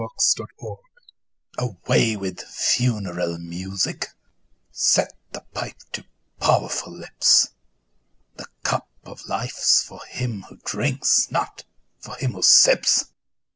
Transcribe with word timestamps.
1 0.01 0.09
Autoplay 0.09 0.77
AWAY 1.59 2.15
with 2.15 2.41
funeral 2.41 3.37
music 3.37 4.07
set 4.71 5.13
The 5.31 5.41
pipe 5.53 5.77
to 5.91 6.03
powerful 6.39 6.91
lips 6.97 7.49
The 8.37 8.47
cup 8.63 8.89
of 9.03 9.23
life's 9.27 9.83
for 9.83 10.03
him 10.09 10.43
that 10.49 10.63
drinks 10.63 11.27
And 11.27 11.33
not 11.33 11.65
for 11.99 12.15
him 12.15 12.31
that 12.33 12.45
sips. 12.45 13.11